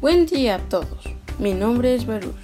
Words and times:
Buen 0.00 0.26
día 0.26 0.56
a 0.56 0.58
todos, 0.58 0.86
mi 1.38 1.52
nombre 1.52 1.94
es 1.94 2.06
Barus 2.06 2.34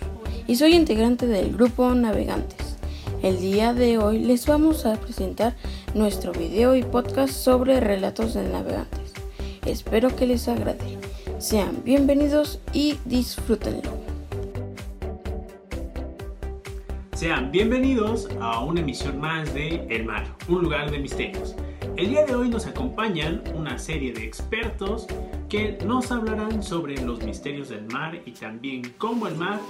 y 0.46 0.56
soy 0.56 0.74
integrante 0.74 1.26
del 1.26 1.52
grupo 1.52 1.94
Navegantes. 1.94 2.76
El 3.22 3.40
día 3.40 3.72
de 3.72 3.98
hoy 3.98 4.18
les 4.18 4.46
vamos 4.46 4.84
a 4.84 4.96
presentar 4.96 5.54
nuestro 5.94 6.32
video 6.32 6.74
y 6.74 6.82
podcast 6.82 7.32
sobre 7.32 7.78
relatos 7.78 8.34
de 8.34 8.42
navegantes. 8.48 9.12
Espero 9.64 10.14
que 10.16 10.26
les 10.26 10.48
agrade. 10.48 10.98
Sean 11.38 11.82
bienvenidos 11.84 12.58
y 12.72 12.98
disfrútenlo. 13.04 14.01
Sean 17.22 17.52
bienvenidos 17.52 18.28
a 18.40 18.58
una 18.64 18.80
emisión 18.80 19.20
más 19.20 19.54
de 19.54 19.86
El 19.88 20.06
Mar, 20.06 20.26
un 20.48 20.60
lugar 20.60 20.90
de 20.90 20.98
misterios. 20.98 21.54
El 21.96 22.08
día 22.08 22.26
de 22.26 22.34
hoy 22.34 22.48
nos 22.48 22.66
acompañan 22.66 23.44
una 23.54 23.78
serie 23.78 24.12
de 24.12 24.24
expertos 24.24 25.06
que 25.48 25.78
nos 25.86 26.10
hablarán 26.10 26.64
sobre 26.64 27.00
los 27.00 27.22
misterios 27.22 27.68
del 27.68 27.84
mar 27.92 28.20
y 28.26 28.32
también 28.32 28.92
cómo 28.98 29.28
el 29.28 29.36
mar 29.36 29.60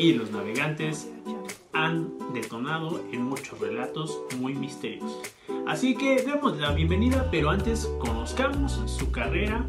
y 0.00 0.14
los 0.14 0.32
navegantes 0.32 1.08
han 1.72 2.12
detonado 2.34 3.00
en 3.12 3.22
muchos 3.22 3.60
relatos 3.60 4.20
muy 4.40 4.54
misteriosos. 4.54 5.32
Así 5.68 5.94
que 5.94 6.24
demos 6.24 6.58
la 6.58 6.72
bienvenida, 6.72 7.28
pero 7.30 7.50
antes 7.50 7.88
conozcamos 8.00 8.82
su 8.86 9.12
carrera 9.12 9.64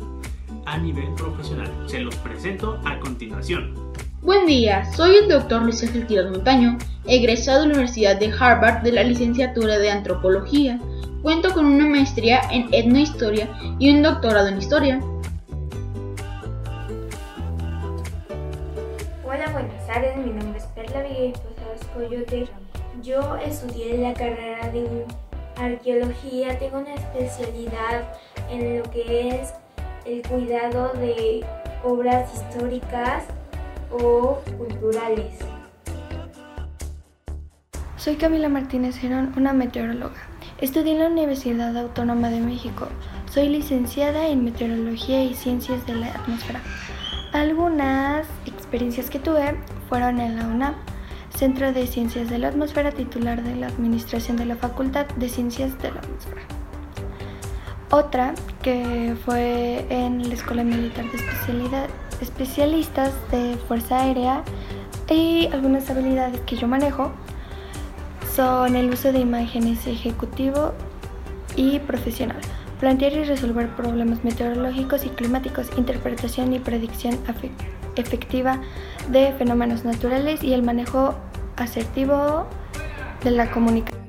a 0.66 0.80
nivel 0.80 1.14
profesional. 1.14 1.72
Se 1.86 2.00
los 2.00 2.16
presento 2.16 2.82
a 2.84 3.00
continuación. 3.00 3.87
Buen 4.28 4.46
día, 4.46 4.84
soy 4.92 5.16
el 5.16 5.30
doctor 5.30 5.62
Luis 5.62 5.82
Quiroz 6.06 6.30
Montaño, 6.30 6.78
egresado 7.06 7.62
de 7.62 7.68
la 7.68 7.74
Universidad 7.76 8.20
de 8.20 8.30
Harvard 8.38 8.82
de 8.82 8.92
la 8.92 9.02
licenciatura 9.02 9.80
de 9.80 9.90
Antropología. 9.90 10.82
Cuento 11.22 11.54
con 11.54 11.66
una 11.66 11.86
maestría 11.86 12.42
en 12.52 12.68
etnohistoria 12.74 13.48
y 13.80 13.90
un 13.90 14.04
doctorado 14.04 14.50
en 14.50 14.58
historia. 14.58 15.00
Hola, 19.26 19.50
buenas 19.54 19.88
tardes. 19.88 20.18
Mi 20.18 20.34
nombre 20.34 20.60
es 20.60 20.66
Perla 20.76 21.04
Miguel 21.08 21.32
Posadas 21.32 21.86
Coyote. 21.96 22.50
Yo 23.02 23.38
estudié 23.38 23.98
la 23.98 24.14
carrera 24.14 24.70
de 24.74 25.06
arqueología. 25.56 26.60
Tengo 26.60 26.80
una 26.80 26.96
especialidad 26.96 28.14
en 28.52 28.80
lo 28.80 28.92
que 28.92 29.30
es 29.30 29.54
el 30.04 30.22
cuidado 30.24 30.92
de 30.96 31.46
obras 31.86 32.30
históricas 32.34 33.24
o 33.92 34.42
culturales. 34.58 35.40
Soy 37.98 38.16
Camila 38.16 38.50
Martínez 38.50 39.04
Herón, 39.04 39.34
una 39.36 39.54
meteoróloga. 39.54 40.16
Estudié 40.60 40.94
en 40.94 41.00
la 41.00 41.08
Universidad 41.08 41.76
Autónoma 41.78 42.30
de 42.30 42.40
México. 42.40 42.88
Soy 43.30 43.50
licenciada 43.50 44.28
en 44.28 44.44
Meteorología 44.44 45.24
y 45.24 45.34
Ciencias 45.34 45.86
de 45.86 45.96
la 45.96 46.08
Atmósfera. 46.08 46.62
Algunas 47.34 48.26
experiencias 48.46 49.10
que 49.10 49.20
tuve 49.20 49.56
fueron 49.90 50.20
en 50.20 50.38
la 50.38 50.48
UNAM, 50.48 50.76
Centro 51.36 51.74
de 51.74 51.86
Ciencias 51.86 52.30
de 52.30 52.40
la 52.40 52.48
Atmósfera, 52.48 52.92
titular 52.92 53.44
de 53.44 53.56
la 53.56 53.68
Administración 53.68 54.38
de 54.38 54.46
la 54.46 54.56
Facultad 54.56 55.06
de 55.18 55.30
Ciencias 55.30 55.78
de 55.80 55.92
la 55.92 56.00
Atmósfera. 56.00 56.42
Otra 57.92 58.34
que 58.62 59.16
fue 59.24 59.86
en 59.90 60.28
la 60.28 60.34
Escuela 60.34 60.64
Militar 60.64 61.06
de 61.12 61.18
Especialidad, 61.18 61.88
Especialistas 62.22 63.14
de 63.32 63.58
Fuerza 63.68 64.00
Aérea 64.00 64.44
y 65.10 65.48
algunas 65.54 65.90
habilidades 65.90 66.40
que 66.42 66.56
yo 66.56 66.68
manejo 66.68 67.12
son 68.36 68.76
el 68.76 68.90
uso 68.90 69.12
de 69.12 69.20
imágenes 69.20 69.88
ejecutivo 69.88 70.74
y 71.56 71.80
profesional, 71.80 72.40
plantear 72.80 73.14
y 73.14 73.24
resolver 73.24 73.76
problemas 73.76 74.24
meteorológicos 74.24 75.06
y 75.06 75.10
climáticos, 75.10 75.70
interpretación 75.78 76.54
y 76.54 76.60
predicción 76.60 77.18
efectiva 77.96 78.62
de 79.10 79.34
fenómenos 79.34 79.86
naturales 79.86 80.44
y 80.44 80.54
el 80.54 80.64
manejo 80.64 81.16
asertivo 81.56 82.46
de 83.24 83.32
la 83.32 83.50
comunicación. 83.50 84.08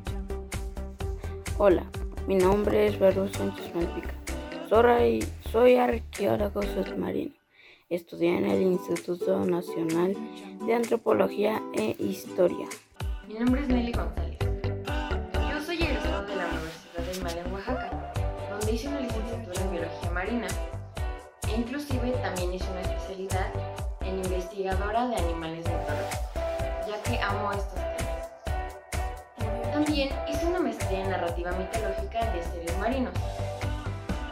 Hola, 1.57 1.85
mi 2.27 2.35
nombre 2.37 2.87
es 2.87 2.99
Barú 2.99 3.29
Sánchez 3.29 3.75
Malpica. 3.75 4.15
Soy, 4.69 5.25
soy 5.51 5.77
arqueólogo 5.77 6.63
submarino. 6.63 7.38
Estudié 7.91 8.37
en 8.37 8.44
el 8.44 8.60
Instituto 8.60 9.47
Nacional 9.47 10.15
de 10.66 10.75
Antropología 10.75 11.62
e 11.72 11.97
Historia. 11.99 12.69
Mi 13.26 13.32
nombre 13.32 13.62
es 13.62 13.69
Nelly 13.69 13.93
González. 13.93 14.37
Yo 15.32 15.62
soy 15.65 15.76
egresado 15.76 16.26
de 16.26 16.37
la 16.37 16.49
Universidad 16.49 17.03
del 17.06 17.22
Mar 17.22 17.50
Oaxaca, 17.50 18.12
donde 18.50 18.72
hice 18.72 18.88
una 18.88 19.00
licenciatura 19.00 19.62
en 19.62 19.71
Biología 19.71 20.10
Marina. 20.10 20.47
E 21.49 21.56
inclusive 21.56 22.10
también 22.21 22.53
hice 22.53 22.71
una 22.71 22.82
especialidad 22.82 23.50
en 24.03 24.16
investigadora 24.16 25.09
de 25.09 25.16
animales 25.16 25.65
mitológicos, 25.65 26.28
ya 26.87 27.03
que 27.05 27.19
amo 27.22 27.53
estos 27.53 27.72
temas. 27.97 29.72
También 29.72 30.10
hice 30.31 30.44
una 30.44 30.60
maestría 30.60 31.05
en 31.05 31.10
narrativa 31.10 31.53
mitológica 31.53 32.34
de 32.34 32.43
seres 32.43 32.78
marinos. 32.81 33.15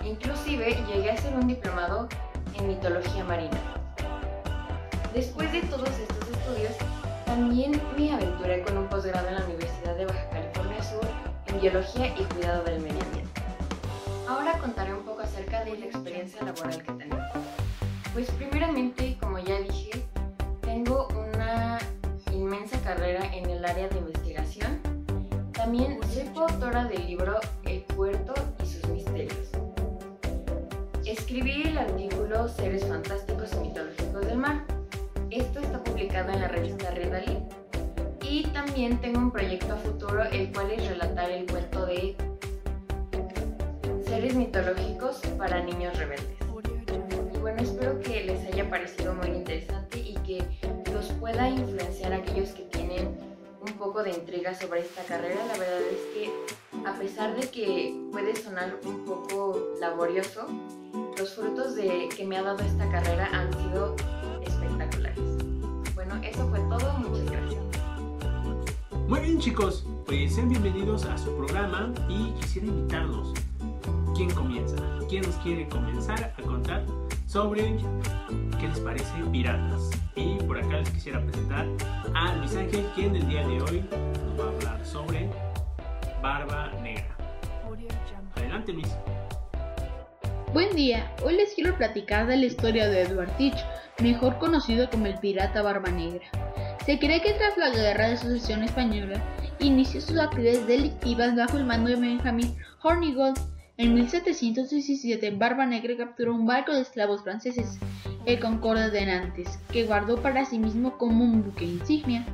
Inclusive 0.05 0.77
llegué 0.93 1.11
a 1.11 1.15
hacer 1.15 1.35
un 1.35 1.49
diplomado 1.49 2.07
en 2.59 2.69
mitología 2.69 3.25
marina. 3.25 3.59
Después 5.15 5.51
de 5.53 5.63
todos 5.63 5.89
estos 5.89 6.29
estudios, 6.29 6.73
también 7.25 7.81
me 7.97 8.13
aventuré 8.13 8.63
con 8.63 8.79
un 8.79 8.89
posgrado 8.89 9.29
en 9.29 9.35
la 9.35 9.45
Universidad 9.45 9.97
de 9.97 10.07
Baja 10.07 10.29
California 10.31 10.83
Sur 10.83 11.07
en 11.47 11.61
Biología 11.61 12.09
y 12.19 12.25
Cuidado 12.25 12.65
del 12.65 12.81
Medio 12.81 13.03
Ambiente. 13.03 13.41
Ahora 14.29 14.59
contaré 14.59 14.95
un 14.95 15.05
poco 15.05 15.23
acerca 15.23 15.65
de 15.65 15.79
la 15.79 15.87
experiencia 15.87 16.43
laboral 16.43 16.83
que 16.83 16.93
tengo. 16.93 17.19
Pues 18.13 18.31
primeramente, 18.33 19.17
como 19.21 19.39
ya 19.39 19.59
dije, 19.61 19.91
tengo 20.63 21.09
una 21.09 21.79
inmensa 22.33 22.81
carrera 22.81 23.25
en 23.35 23.51
el 23.51 23.65
área 23.65 23.89
de 23.89 23.99
investigación. 23.99 24.81
También 25.53 25.99
soy 26.13 26.25
coautora 26.35 26.85
del 26.85 27.07
libro 27.07 27.39
El 27.65 27.83
puerto 27.83 28.35
y 28.63 28.67
sus 28.67 28.87
misterios. 28.89 29.51
Escribí 31.05 31.63
el 31.69 31.79
artículo 31.79 32.16
Seres 32.27 32.85
fantásticos 32.85 33.53
y 33.55 33.69
mitológicos 33.69 34.27
del 34.27 34.37
mar 34.37 34.65
esto 35.31 35.61
está 35.61 35.83
publicado 35.85 36.33
en 36.33 36.41
la 36.41 36.49
revista 36.49 36.91
Redalí. 36.91 37.39
Y 38.21 38.45
también 38.49 39.01
tengo 39.01 39.21
un 39.21 39.31
proyecto 39.31 39.75
a 39.75 39.77
futuro, 39.77 40.25
el 40.25 40.53
cual 40.53 40.73
es 40.73 40.89
relatar 40.89 41.31
el 41.31 41.47
cuento 41.47 41.87
de 41.87 42.17
seres 44.05 44.35
mitológicos 44.35 45.21
para 45.39 45.63
niños 45.63 45.97
rebeldes. 45.97 46.37
Y 47.33 47.39
bueno, 47.39 47.63
espero 47.63 48.01
que 48.01 48.25
les 48.25 48.45
haya 48.53 48.69
parecido 48.69 49.15
muy 49.15 49.29
interesante 49.29 50.01
y 50.01 50.15
que 50.27 50.45
los 50.93 51.07
pueda 51.21 51.49
influenciar 51.49 52.13
a 52.13 52.17
aquellos 52.17 52.49
que 52.51 52.63
tienen 52.65 53.17
un 53.61 53.73
poco 53.75 54.03
de 54.03 54.11
intriga 54.11 54.53
sobre 54.53 54.81
esta 54.81 55.03
carrera. 55.05 55.47
La 55.47 55.59
verdad 55.59 55.81
es 55.93 56.01
que 56.13 56.87
a 56.89 56.95
pesar 56.99 57.37
de 57.37 57.49
que 57.49 57.95
puede 58.11 58.35
sonar 58.35 58.77
un 58.85 59.05
poco 59.05 59.75
laborioso, 59.81 60.49
los 61.19 61.35
frutos 61.35 61.75
de, 61.75 62.09
que 62.15 62.25
me 62.27 62.37
ha 62.37 62.43
dado 62.43 62.63
esta 62.63 62.89
carrera 62.91 63.29
han 63.33 63.53
sido 63.53 63.97
espectaculares. 64.43 65.19
Bueno, 65.95 66.17
eso 66.23 66.47
fue 66.49 66.61
todo, 66.61 66.93
muchas 66.99 67.31
gracias. 67.31 67.63
Muy 69.09 69.21
bien 69.21 69.39
chicos, 69.39 69.87
pues 70.05 70.35
sean 70.35 70.49
bienvenidos 70.49 71.05
a 71.07 71.17
su 71.17 71.35
programa 71.37 71.93
y 72.09 72.33
quisiera 72.41 72.69
invitarlos. 72.69 73.33
¿Quién 74.15 74.31
comienza? 74.31 74.77
¿Quién 75.09 75.23
nos 75.23 75.37
quiere 75.37 75.69
comenzar 75.69 76.35
a 76.37 76.43
contar 76.43 76.85
sobre 77.27 77.77
qué 78.61 78.69
les 78.69 78.81
parece 78.81 79.13
piratas? 79.33 79.91
Y 80.17 80.35
por 80.45 80.59
acá 80.59 80.79
les 80.79 80.91
quisiera 80.91 81.23
presentar 81.23 81.67
a 82.15 82.35
Luis 82.37 82.57
Ángel, 82.57 82.87
quien 82.95 83.17
el 83.17 83.27
día 83.29 83.47
de 83.47 83.63
hoy 83.63 83.85
nos 83.91 84.41
va 84.41 84.45
a 84.45 84.49
hablar 84.49 84.85
sobre 84.85 85.31
Barba 86.23 86.73
Negra. 86.83 87.17
Adelante 88.35 88.73
Luis. 88.73 88.97
Buen 90.57 90.75
día, 90.75 91.13
hoy 91.23 91.37
les 91.37 91.53
quiero 91.53 91.77
platicar 91.77 92.27
de 92.27 92.39
la 92.39 92.47
historia 92.47 92.89
de 92.89 93.03
Edward 93.03 93.31
Teach, 93.37 93.63
mejor 94.03 94.39
conocido 94.39 94.89
como 94.89 95.05
el 95.05 95.19
pirata 95.19 95.61
Barba 95.61 95.91
Negra. 95.91 96.25
Se 96.87 96.99
cree 96.99 97.21
que 97.21 97.35
tras 97.35 97.59
la 97.59 97.69
Guerra 97.69 98.09
de 98.09 98.17
Sucesión 98.17 98.63
Española 98.63 99.23
inició 99.59 100.01
sus 100.01 100.17
actividades 100.17 100.67
delictivas 100.67 101.37
bajo 101.37 101.59
el 101.59 101.67
mando 101.67 101.91
de 101.91 101.97
Benjamin 101.97 102.57
Hornigold. 102.83 103.39
En 103.77 103.93
1717, 103.93 105.31
Barba 105.33 105.67
Negra 105.67 105.95
capturó 105.99 106.33
un 106.35 106.47
barco 106.47 106.73
de 106.73 106.81
esclavos 106.81 107.23
franceses, 107.23 107.79
el 108.25 108.41
Concorde 108.41 108.91
de 108.91 109.05
Nantes, 109.05 109.59
que 109.71 109.85
guardó 109.85 110.23
para 110.23 110.47
sí 110.47 110.59
mismo 110.59 110.97
como 110.97 111.23
un 111.23 111.43
buque 111.45 111.67
insignia, 111.67 112.25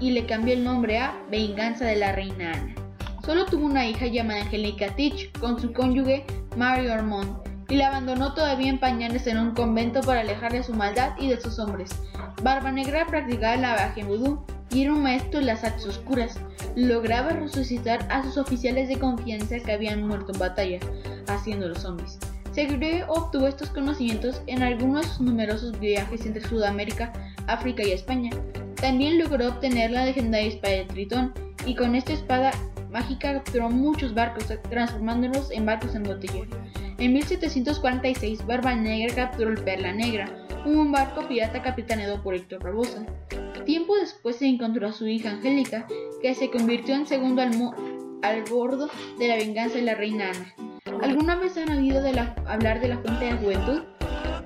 y 0.00 0.10
le 0.10 0.26
cambió 0.26 0.54
el 0.54 0.64
nombre 0.64 0.98
a 0.98 1.16
Venganza 1.30 1.84
de 1.84 1.94
la 1.94 2.10
Reina 2.10 2.50
Ana. 2.50 2.83
Solo 3.24 3.46
tuvo 3.46 3.64
una 3.64 3.86
hija 3.86 4.06
llamada 4.06 4.42
Angelica 4.42 4.94
Teach 4.94 5.32
con 5.38 5.58
su 5.58 5.72
cónyuge 5.72 6.26
Mario 6.56 6.92
Armand 6.92 7.38
y 7.70 7.76
la 7.76 7.88
abandonó 7.88 8.34
todavía 8.34 8.68
en 8.68 8.78
pañales 8.78 9.26
en 9.26 9.38
un 9.38 9.52
convento 9.52 10.02
para 10.02 10.20
alejarle 10.20 10.58
de 10.58 10.64
su 10.64 10.74
maldad 10.74 11.12
y 11.18 11.28
de 11.28 11.40
sus 11.40 11.58
hombres. 11.58 11.90
Barba 12.42 12.70
Negra 12.70 13.06
practicaba 13.06 13.54
el 13.54 13.62
lavaje 13.62 14.04
vudú 14.04 14.44
y 14.70 14.82
era 14.82 14.92
un 14.92 15.02
maestro 15.02 15.40
de 15.40 15.46
las 15.46 15.64
artes 15.64 15.86
oscuras. 15.86 16.38
Lograba 16.76 17.30
resucitar 17.30 18.06
a 18.10 18.22
sus 18.22 18.36
oficiales 18.36 18.88
de 18.88 18.98
confianza 18.98 19.58
que 19.58 19.72
habían 19.72 20.06
muerto 20.06 20.32
en 20.32 20.38
batalla, 20.40 20.78
haciendo 21.28 21.68
los 21.68 21.78
zombies. 21.78 22.18
Segre 22.52 23.04
obtuvo 23.08 23.46
estos 23.46 23.70
conocimientos 23.70 24.42
en 24.46 24.62
algunos 24.62 25.02
de 25.02 25.08
sus 25.08 25.20
numerosos 25.20 25.80
viajes 25.80 26.26
entre 26.26 26.46
Sudamérica, 26.46 27.10
África 27.46 27.82
y 27.82 27.92
España. 27.92 28.30
También 28.76 29.18
logró 29.18 29.48
obtener 29.48 29.92
la 29.92 30.04
legendaria 30.04 30.48
espada 30.48 30.74
de 30.74 30.84
Tritón 30.84 31.32
y 31.64 31.74
con 31.74 31.94
esta 31.94 32.12
espada 32.12 32.50
mágica 32.94 33.32
capturó 33.32 33.70
muchos 33.70 34.14
barcos, 34.14 34.46
transformándolos 34.70 35.50
en 35.50 35.66
barcos 35.66 35.96
en 35.96 36.04
botella. 36.04 36.46
En 36.98 37.12
1746, 37.12 38.46
Barba 38.46 38.76
Negra 38.76 39.14
capturó 39.16 39.50
el 39.50 39.58
Perla 39.64 39.92
Negra, 39.92 40.46
un 40.64 40.92
barco 40.92 41.26
pirata 41.26 41.60
capitaneado 41.60 42.22
por 42.22 42.34
Héctor 42.34 42.62
Barbosa. 42.62 43.04
Tiempo 43.66 43.96
después 43.96 44.36
se 44.36 44.46
encontró 44.46 44.86
a 44.86 44.92
su 44.92 45.08
hija 45.08 45.30
Angélica, 45.30 45.88
que 46.22 46.36
se 46.36 46.50
convirtió 46.50 46.94
en 46.94 47.06
segundo 47.06 47.42
al, 47.42 47.52
al 48.22 48.44
bordo 48.48 48.88
de 49.18 49.26
la 49.26 49.36
venganza 49.36 49.74
de 49.74 49.82
la 49.82 49.96
reina 49.96 50.30
Ana. 50.30 50.54
¿Alguna 51.02 51.34
vez 51.34 51.56
han 51.56 51.70
oído 51.70 52.00
hablar 52.46 52.80
de 52.80 52.88
la 52.88 52.98
fuente 52.98 53.24
de 53.24 53.30
la 53.32 53.38
juventud? 53.38 53.82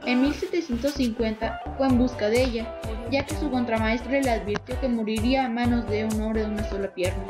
En 0.07 0.23
1750 0.23 1.61
fue 1.77 1.87
en 1.87 1.99
busca 1.99 2.31
de 2.31 2.45
ella, 2.45 2.81
ya 3.11 3.27
que 3.27 3.35
su 3.35 3.51
contramaestre 3.51 4.23
le 4.23 4.31
advirtió 4.31 4.81
que 4.81 4.89
moriría 4.89 5.45
a 5.45 5.49
manos 5.51 5.87
de 5.91 6.07
un 6.07 6.19
hombre 6.23 6.41
de 6.41 6.47
una 6.47 6.65
sola 6.71 6.89
pierna. 6.95 7.23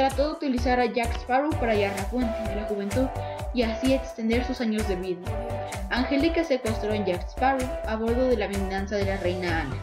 Trató 0.00 0.28
de 0.28 0.32
utilizar 0.32 0.80
a 0.80 0.86
Jack 0.86 1.14
Sparrow 1.14 1.50
para 1.50 1.72
hallar 1.72 1.94
la 1.94 2.04
fuente 2.04 2.48
de 2.48 2.56
la 2.56 2.64
juventud 2.64 3.06
y 3.52 3.60
así 3.60 3.92
extender 3.92 4.42
sus 4.46 4.62
años 4.62 4.88
de 4.88 4.96
vida. 4.96 5.20
Angélica 5.90 6.42
secuestró 6.42 6.94
a 6.94 7.04
Jack 7.04 7.28
Sparrow 7.28 7.68
a 7.86 7.96
bordo 7.96 8.28
de 8.28 8.38
la 8.38 8.46
venganza 8.46 8.96
de 8.96 9.04
la 9.04 9.18
reina 9.18 9.60
Ana. 9.60 9.76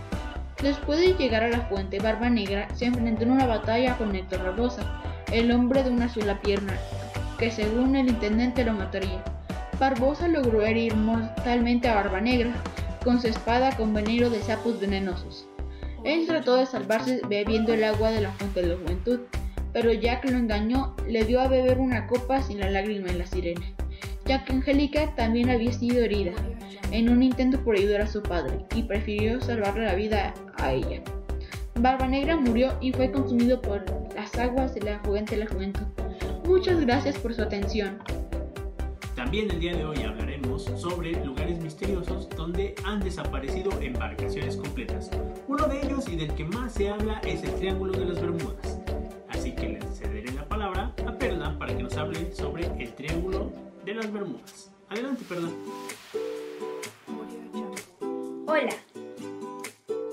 Después 0.60 1.00
de 1.00 1.14
llegar 1.14 1.44
a 1.44 1.50
la 1.50 1.62
fuente, 1.68 2.00
Barba 2.00 2.31
Negra 2.31 2.68
se 2.74 2.86
enfrentó 2.86 3.25
en 3.25 3.31
una 3.34 3.46
batalla 3.46 3.96
con 3.96 4.16
Héctor 4.16 4.42
Barbosa, 4.42 4.81
el 5.31 5.52
hombre 5.52 5.84
de 5.84 5.92
una 5.92 6.10
sola 6.10 6.42
pierna, 6.42 6.74
que 7.38 7.52
según 7.52 7.96
el 7.96 8.10
intendente 8.10 8.66
lo 8.66 8.74
mataría. 8.74 9.24
Barbosa 9.80 10.28
logró 10.28 10.64
herir 10.64 10.96
mortalmente 10.96 11.90
a 11.90 11.94
Barba 11.94 12.22
Negra 12.22 12.54
con 13.04 13.22
su 13.22 13.28
espada 13.28 13.78
con 13.78 13.94
veneno 13.94 14.31
de 14.31 14.42
sapos 14.42 14.80
venenosos. 14.80 15.48
Él 16.04 16.25
trató 16.25 16.56
de 16.56 16.66
salvarse 16.66 17.22
bebiendo 17.30 17.72
el 17.72 17.84
agua 17.84 18.10
de 18.10 18.22
la 18.22 18.31
fuente 18.31 18.64
de 18.64 18.68
la 18.69 18.78
juventud, 18.78 19.19
pero 19.80 19.94
Jack 19.94 20.28
lo 20.28 20.36
engañó, 20.40 20.96
le 21.08 21.24
dio 21.24 21.40
a 21.40 21.48
beber 21.48 21.78
una 21.78 22.08
copa 22.08 22.42
sin 22.42 22.60
la 22.60 22.68
lágrima 22.68 23.10
de 23.10 23.20
la 23.20 23.28
sirena, 23.28 23.62
ya 24.26 24.44
que 24.44 24.54
Angélica 24.54 25.14
también 25.14 25.52
había 25.52 25.72
sido 25.72 26.04
herida 26.04 26.32
en 26.90 27.10
un 27.10 27.22
intento 27.22 27.64
por 27.64 27.76
ayudar 27.76 28.02
a 28.02 28.08
su 28.08 28.24
padre 28.24 28.66
y 28.74 28.82
prefirió 28.82 29.40
salvarle 29.40 29.86
la 29.86 29.94
vida 29.94 30.34
a 30.56 30.74
ella. 30.74 31.04
Barba 31.76 32.08
Negra 32.08 32.36
murió 32.38 32.76
y 32.82 32.92
fue 32.92 33.12
consumido 33.12 33.62
por 33.62 33.86
las 34.16 34.34
aguas 34.40 34.74
de 34.74 34.82
la 34.82 34.98
fuente 35.02 35.36
de 35.36 35.44
la 35.44 35.52
juventud. 35.52 35.86
Muchas 36.44 36.82
gracias 36.82 37.20
por 37.20 37.36
su 37.36 37.44
atención. 37.44 38.00
También 39.16 39.52
el 39.52 39.60
día 39.60 39.76
de 39.76 39.86
hoy 39.86 40.02
hablaremos 40.02 40.64
sobre 40.76 41.24
lugares 41.24 41.60
misteriosos 41.60 42.28
donde 42.30 42.74
han 42.84 43.00
desaparecido 43.00 43.70
embarcaciones 43.80 44.56
completas. 44.56 45.12
Uno 45.48 45.68
de 45.68 45.86
ellos 45.86 46.10
y 46.10 46.16
del 46.16 46.34
que 46.34 46.46
más 46.46 46.74
se 46.74 46.90
habla 46.90 47.22
es 47.24 47.44
el 47.44 47.54
Triángulo 47.58 47.94
de 47.94 48.06
las 48.06 48.20
Bermudas. 48.20 48.77
Que 49.57 49.69
le 49.69 49.81
cederé 49.94 50.31
la 50.33 50.48
palabra 50.48 50.94
a 51.06 51.12
Perla 51.18 51.57
para 51.57 51.75
que 51.75 51.81
nos 51.83 51.98
hable 51.98 52.31
sobre 52.31 52.68
el 52.80 52.94
Triángulo 52.94 53.51
de 53.83 53.95
las 53.95 54.12
Bermudas. 54.12 54.71
Adelante, 54.89 55.24
Perla. 55.27 55.50
Hola. 58.45 58.75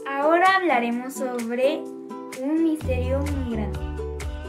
Ahora 0.09 0.57
hablaremos 0.57 1.15
sobre 1.15 1.83
un 2.43 2.65
misterio 2.65 3.21
muy 3.21 3.55
grande, 3.55 3.79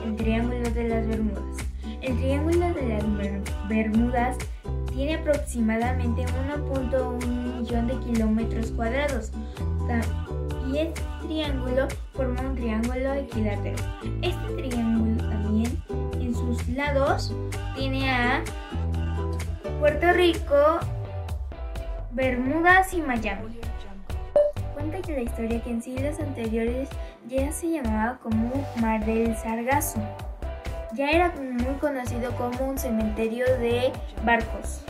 el 0.06 0.16
Triángulo 0.16 0.70
de 0.70 0.88
las 0.88 1.08
Bermudas. 1.08 1.58
El 2.02 2.18
Triángulo 2.18 2.74
de 2.74 2.88
las 2.88 3.68
Bermudas 3.68 4.38
tiene 4.94 5.16
aproximadamente 5.16 6.26
1.1 6.26 7.28
millón 7.28 7.88
de 7.88 8.00
kilómetros 8.00 8.72
cuadrados 8.72 9.32
triángulo 11.28 11.88
forma 12.14 12.42
un 12.42 12.56
triángulo 12.56 13.14
equilátero. 13.14 13.78
Este 14.22 14.54
triángulo 14.56 15.30
también 15.30 15.84
en 16.20 16.34
sus 16.34 16.68
lados 16.70 17.34
tiene 17.76 18.10
a 18.10 18.44
Puerto 19.80 20.12
Rico, 20.14 20.80
Bermudas 22.12 22.94
y 22.94 23.02
Miami. 23.02 23.60
Cuenta 24.74 25.02
que 25.02 25.14
la 25.14 25.22
historia 25.22 25.64
que 25.64 25.70
en 25.70 25.82
siglos 25.82 26.20
anteriores 26.20 26.90
ya 27.28 27.52
se 27.52 27.72
llamaba 27.72 28.20
como 28.22 28.52
Mar 28.82 29.06
del 29.06 29.36
Sargazo 29.38 30.00
ya 30.96 31.10
era 31.10 31.34
muy 31.36 31.76
conocido 31.76 32.32
como 32.38 32.70
un 32.70 32.78
cementerio 32.78 33.46
de 33.60 33.92
barcos. 34.24 34.82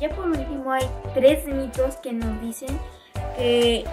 Ya 0.00 0.08
por 0.10 0.26
último 0.26 0.72
hay 0.72 0.88
tres 1.14 1.46
mitos 1.46 1.96
que 1.96 2.12
nos 2.12 2.40
dicen 2.40 2.78
que 3.36 3.84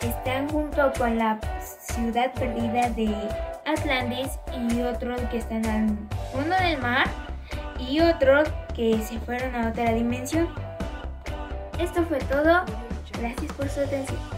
están 0.00 0.48
junto 0.50 0.92
con 0.98 1.18
la 1.18 1.38
ciudad 1.70 2.32
perdida 2.34 2.90
de 2.90 3.14
Atlantis 3.64 4.38
y 4.70 4.82
otro 4.82 5.16
que 5.30 5.38
están 5.38 5.64
al 5.66 5.88
fondo 6.32 6.56
del 6.56 6.78
mar 6.78 7.06
y 7.78 8.00
otros 8.00 8.48
que 8.74 9.00
se 9.02 9.18
fueron 9.20 9.54
a 9.54 9.70
otra 9.70 9.92
dimensión. 9.92 10.48
Esto 11.78 12.02
fue 12.04 12.18
todo. 12.18 12.64
Gracias 13.18 13.52
por 13.52 13.68
su 13.68 13.80
atención. 13.80 14.37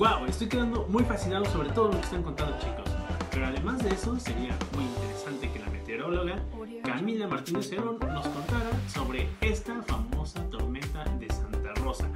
Wow, 0.00 0.24
estoy 0.26 0.48
quedando 0.48 0.86
muy 0.88 1.04
fascinado 1.04 1.44
sobre 1.44 1.68
todo 1.68 1.88
lo 1.88 1.98
que 1.98 2.04
están 2.04 2.22
contando 2.22 2.58
chicos. 2.58 2.86
Pero 3.32 3.48
además 3.48 3.84
de 3.84 3.90
eso, 3.90 4.18
sería 4.18 4.56
muy 4.74 4.84
interesante 4.84 5.50
que 5.52 5.58
la 5.58 5.66
meteoróloga 5.66 6.36
Camila 6.82 7.28
Martínez 7.28 7.70
Herón 7.70 7.98
nos 7.98 8.26
contara 8.28 8.70
sobre 8.88 9.28
esta 9.42 9.82
famosa 9.82 10.42
tormenta 10.48 11.04
de 11.18 11.28
Santa 11.28 11.74
Rosa. 11.82 12.08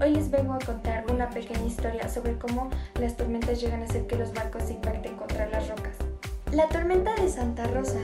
Hoy 0.00 0.10
les 0.12 0.30
vengo 0.30 0.54
a 0.54 0.60
contar 0.60 1.04
una 1.10 1.28
pequeña 1.28 1.66
historia 1.66 2.08
sobre 2.08 2.38
cómo 2.38 2.70
las 2.98 3.18
tormentas 3.18 3.60
llegan 3.60 3.82
a 3.82 3.84
hacer 3.84 4.06
que 4.06 4.16
los 4.16 4.32
barcos 4.32 4.62
se 4.62 4.72
impacten 4.72 5.14
contra 5.16 5.46
las 5.50 5.68
rocas. 5.68 5.94
La 6.52 6.66
tormenta 6.68 7.14
de 7.16 7.28
Santa 7.28 7.66
Rosa. 7.66 8.00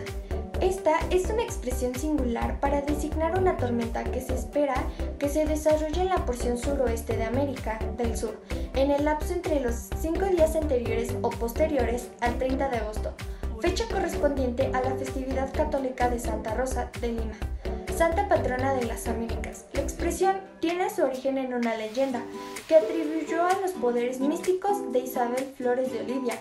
Esta 0.62 1.00
es 1.10 1.28
una 1.28 1.42
expresión 1.42 1.92
singular 1.96 2.60
para 2.60 2.82
designar 2.82 3.36
una 3.36 3.56
tormenta 3.56 4.04
que 4.04 4.20
se 4.20 4.34
espera 4.34 4.74
que 5.18 5.28
se 5.28 5.44
desarrolle 5.44 6.02
en 6.02 6.08
la 6.08 6.24
porción 6.24 6.56
suroeste 6.56 7.16
de 7.16 7.24
América 7.24 7.80
del 7.96 8.16
Sur, 8.16 8.38
en 8.76 8.92
el 8.92 9.04
lapso 9.04 9.32
entre 9.32 9.58
los 9.58 9.88
cinco 10.00 10.24
días 10.26 10.54
anteriores 10.54 11.16
o 11.20 11.30
posteriores 11.30 12.10
al 12.20 12.38
30 12.38 12.68
de 12.68 12.76
agosto, 12.76 13.12
fecha 13.60 13.88
correspondiente 13.88 14.70
a 14.72 14.80
la 14.82 14.94
festividad 14.94 15.52
católica 15.52 16.08
de 16.08 16.20
Santa 16.20 16.54
Rosa 16.54 16.92
de 17.00 17.08
Lima, 17.08 17.34
Santa 17.96 18.28
Patrona 18.28 18.72
de 18.74 18.84
las 18.84 19.08
Américas. 19.08 19.66
La 19.72 19.80
expresión 19.80 20.36
tiene 20.60 20.90
su 20.90 21.02
origen 21.02 21.38
en 21.38 21.54
una 21.54 21.74
leyenda 21.74 22.22
que 22.68 22.76
atribuyó 22.76 23.46
a 23.46 23.58
los 23.60 23.72
poderes 23.72 24.20
místicos 24.20 24.92
de 24.92 25.00
Isabel 25.00 25.44
Flores 25.56 25.92
de 25.92 26.02
Olivia, 26.02 26.38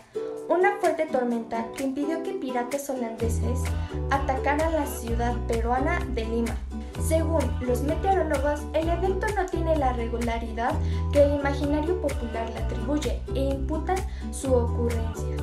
una 0.49 0.77
fuerte 0.79 1.05
tormenta 1.05 1.65
que 1.75 1.83
impidió 1.83 2.23
que 2.23 2.33
piratas 2.33 2.89
holandeses 2.89 3.61
atacaran 4.09 4.73
la 4.73 4.85
ciudad 4.85 5.35
peruana 5.47 5.99
de 6.13 6.25
Lima. 6.25 6.55
Según 7.01 7.41
los 7.61 7.81
meteorólogos, 7.81 8.61
el 8.73 8.89
evento 8.89 9.27
no 9.35 9.45
tiene 9.45 9.75
la 9.77 9.93
regularidad 9.93 10.73
que 11.11 11.23
el 11.23 11.35
imaginario 11.35 12.01
popular 12.01 12.49
le 12.49 12.59
atribuye 12.59 13.21
e 13.33 13.39
imputan 13.39 13.97
su 14.31 14.53
ocurrencia 14.53 15.37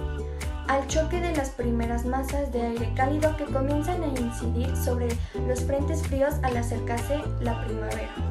al 0.68 0.86
choque 0.86 1.20
de 1.20 1.34
las 1.34 1.50
primeras 1.50 2.04
masas 2.04 2.52
de 2.52 2.60
aire 2.62 2.92
cálido 2.94 3.34
que 3.36 3.44
comienzan 3.46 4.02
a 4.02 4.06
incidir 4.06 4.76
sobre 4.76 5.08
los 5.46 5.64
frentes 5.64 6.02
fríos 6.02 6.34
al 6.42 6.56
acercarse 6.56 7.22
la 7.40 7.64
primavera. 7.64 8.27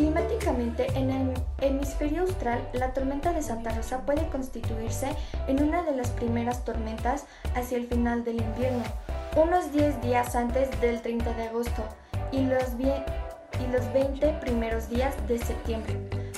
Climáticamente, 0.00 0.86
en 0.94 1.10
el 1.10 1.34
hemisferio 1.60 2.22
austral, 2.22 2.66
la 2.72 2.94
tormenta 2.94 3.34
de 3.34 3.42
Santa 3.42 3.68
Rosa 3.74 4.06
puede 4.06 4.26
constituirse 4.30 5.14
en 5.46 5.62
una 5.62 5.82
de 5.82 5.94
las 5.94 6.08
primeras 6.12 6.64
tormentas 6.64 7.26
hacia 7.54 7.76
el 7.76 7.86
final 7.86 8.24
del 8.24 8.40
invierno, 8.40 8.82
unos 9.36 9.72
10 9.72 10.00
días 10.00 10.34
antes 10.34 10.70
del 10.80 11.02
30 11.02 11.34
de 11.34 11.42
agosto 11.48 11.84
y 12.32 12.40
los, 12.46 12.62
y 12.80 13.70
los 13.70 13.92
20 13.92 14.38
primeros 14.40 14.88
días 14.88 15.14
de 15.28 15.36
septiembre. 15.36 15.94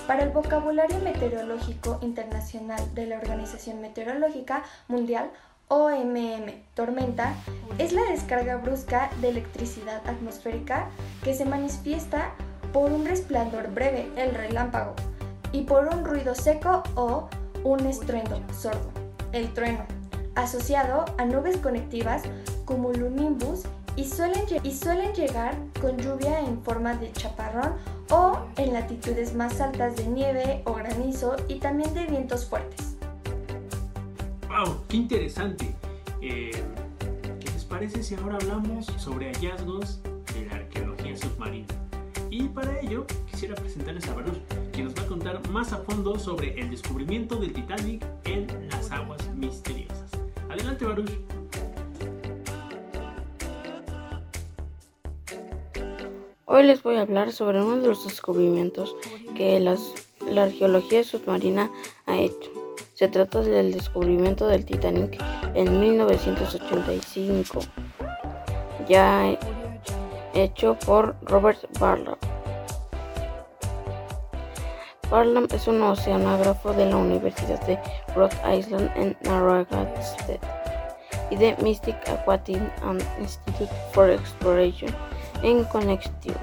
Para 0.09 0.25
el 0.25 0.31
vocabulario 0.31 0.99
meteorológico 0.99 2.01
internacional 2.03 2.93
de 2.97 3.07
la 3.07 3.19
Organización 3.19 3.81
Meteorológica 3.81 4.65
Mundial, 4.89 5.31
OMM, 5.69 6.65
tormenta, 6.75 7.37
es 7.79 7.93
la 7.93 8.03
descarga 8.11 8.57
brusca 8.57 9.09
de 9.21 9.29
electricidad 9.29 10.05
atmosférica 10.09 10.91
que 11.23 11.33
se 11.33 11.45
manifiesta 11.45 12.35
por 12.73 12.91
un 12.91 13.05
resplandor 13.05 13.73
breve, 13.73 14.11
el 14.17 14.35
relámpago, 14.35 14.95
y 15.53 15.63
por 15.63 15.87
un 15.89 16.05
ruido 16.05 16.35
seco 16.35 16.83
o 16.95 17.29
un 17.65 17.81
estruendo 17.87 18.41
sordo, 18.53 18.91
el 19.33 19.53
trueno, 19.53 19.85
asociado 20.35 21.05
a 21.19 21.25
nubes 21.25 21.59
conectivas 21.59 22.23
cumulonimbus 22.65 23.65
y 23.97 24.07
suelen, 24.07 24.45
y 24.63 24.73
suelen 24.73 25.13
llegar 25.13 25.55
con 25.81 25.99
lluvia 25.99 26.41
en 26.41 26.63
forma 26.63 26.95
de 26.95 27.13
chaparrón 27.13 27.75
o 28.11 28.39
en 28.57 28.73
latitudes 28.73 29.35
más 29.35 29.61
altas 29.61 29.97
de 29.97 30.07
nieve 30.07 30.63
o 30.65 30.75
granizo 30.75 31.37
y 31.49 31.57
también 31.57 31.93
de 31.93 32.07
vientos 32.07 32.47
fuertes. 32.47 32.97
¡Wow! 34.49 34.77
¡Qué 34.89 34.97
interesante! 34.97 35.75
Eh, 36.21 36.51
¿Qué 37.41 37.51
les 37.51 37.65
parece 37.65 38.03
si 38.03 38.15
ahora 38.15 38.37
hablamos 38.37 38.87
sobre 38.97 39.33
hallazgos 39.33 40.01
de 40.35 40.47
la 40.47 40.57
arqueología 40.57 41.17
submarina? 41.17 41.82
Y 42.33 42.45
para 42.45 42.81
ello 42.81 43.07
quisiera 43.31 43.55
presentarles 43.55 44.09
a 44.09 44.15
Baruch, 44.15 44.39
quien 44.73 44.87
nos 44.87 44.97
va 44.97 45.03
a 45.03 45.07
contar 45.07 45.51
más 45.51 45.71
a 45.75 45.77
fondo 45.77 46.19
sobre 46.19 46.59
el 46.59 46.71
descubrimiento 46.71 47.37
del 47.37 47.53
Titanic 47.53 48.03
en 48.25 48.47
las 48.71 48.91
aguas 48.91 49.21
misteriosas. 49.35 50.11
Adelante 50.49 50.87
Baruch. 50.87 51.11
Hoy 56.47 56.63
les 56.63 56.83
voy 56.83 56.97
a 56.97 57.03
hablar 57.03 57.33
sobre 57.33 57.63
uno 57.63 57.77
de 57.77 57.89
los 57.89 58.03
descubrimientos 58.07 58.97
que 59.37 59.61
la 59.61 60.43
arqueología 60.43 61.05
submarina 61.05 61.71
ha 62.07 62.17
hecho. 62.17 62.51
Se 62.95 63.09
trata 63.09 63.43
del 63.43 63.75
descubrimiento 63.75 64.47
del 64.47 64.65
Titanic 64.65 65.23
en 65.55 65.79
1985, 65.79 67.61
ya 68.89 69.39
hecho 70.35 70.77
por 70.87 71.15
Robert 71.23 71.61
Barlam. 71.79 72.17
Barlam 75.11 75.47
es 75.53 75.67
un 75.67 75.83
oceanógrafo 75.83 76.73
de 76.73 76.87
la 76.87 76.97
Universidad 76.97 77.61
de 77.67 77.79
Rhode 78.15 78.37
Island 78.57 78.91
en 78.97 79.17
Narragansett 79.25 80.41
y 81.31 81.37
de 81.37 81.57
Mystic 81.63 81.97
Aquatic 82.09 82.61
Institute 83.21 83.71
for 83.93 84.11
Exploration 84.11 84.91
en 85.43 85.65
Connecticut. 85.65 86.37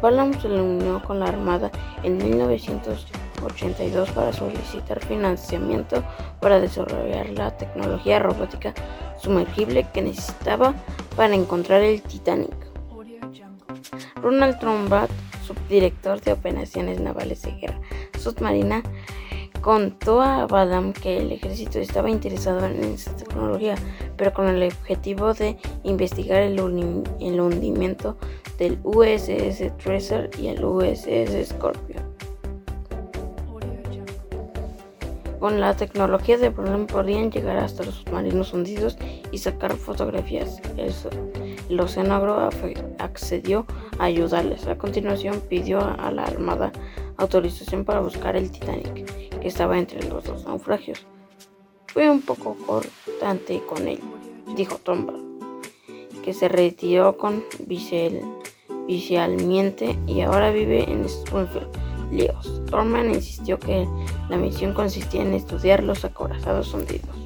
Barlam 0.00 0.38
se 0.40 0.48
unió 0.48 1.02
con 1.02 1.20
la 1.20 1.26
Armada 1.26 1.70
en 2.02 2.18
1982 2.18 4.10
para 4.10 4.32
solicitar 4.32 5.00
financiamiento 5.04 6.02
para 6.40 6.60
desarrollar 6.60 7.30
la 7.30 7.56
tecnología 7.56 8.18
robótica 8.18 8.74
sumergible 9.18 9.86
que 9.92 10.02
necesitaba 10.02 10.74
para 11.16 11.34
encontrar 11.34 11.82
el 11.82 12.02
Titanic. 12.02 12.65
Ronald 14.26 14.58
Trombat, 14.58 15.08
subdirector 15.46 16.20
de 16.20 16.32
operaciones 16.32 16.98
navales 16.98 17.42
de 17.42 17.52
guerra 17.52 17.80
submarina, 18.18 18.82
contó 19.60 20.20
a 20.20 20.48
Badam 20.48 20.92
que 20.92 21.18
el 21.18 21.30
ejército 21.30 21.78
estaba 21.78 22.10
interesado 22.10 22.66
en 22.66 22.82
esta 22.82 23.14
tecnología, 23.14 23.76
pero 24.16 24.34
con 24.34 24.48
el 24.48 24.64
objetivo 24.64 25.32
de 25.32 25.56
investigar 25.84 26.42
el, 26.42 26.60
hundimiento 26.60 28.16
del 28.58 28.80
USS 28.82 29.76
Tracer 29.76 30.28
y 30.40 30.48
el 30.48 30.64
USS 30.64 31.50
Scorpion. 31.50 32.02
Con 35.38 35.60
la 35.60 35.76
tecnología 35.76 36.36
de 36.36 36.50
Problem 36.50 36.88
podían 36.88 37.30
llegar 37.30 37.58
hasta 37.58 37.84
los 37.84 37.94
submarinos 37.94 38.52
hundidos 38.52 38.98
y 39.30 39.38
sacar 39.38 39.76
fotografías. 39.76 40.60
Oceanógrafo 41.78 42.68
accedió 42.98 43.66
a 43.98 44.04
ayudarles. 44.04 44.66
A 44.66 44.78
continuación 44.78 45.40
pidió 45.48 45.80
a 45.80 46.10
la 46.10 46.24
Armada 46.24 46.72
autorización 47.16 47.84
para 47.84 48.00
buscar 48.00 48.36
el 48.36 48.50
Titanic 48.50 49.26
estaba 49.46 49.78
entre 49.78 50.08
los 50.08 50.24
dos 50.24 50.44
naufragios. 50.44 51.06
Fue 51.88 52.10
un 52.10 52.20
poco 52.20 52.56
cortante 52.66 53.62
con 53.66 53.86
él, 53.88 54.00
dijo 54.56 54.78
Tomba, 54.78 55.14
que 56.22 56.34
se 56.34 56.48
retiró 56.48 57.16
con 57.16 57.44
visualmente 58.86 59.98
y 60.06 60.20
ahora 60.20 60.50
vive 60.50 60.90
en 60.90 61.04
Springfield, 61.04 61.68
Leos. 62.12 62.62
Thorman 62.70 63.14
insistió 63.14 63.58
que 63.58 63.88
la 64.28 64.36
misión 64.36 64.74
consistía 64.74 65.22
en 65.22 65.34
estudiar 65.34 65.82
los 65.82 66.04
acorazados 66.04 66.72
hundidos. 66.74 67.25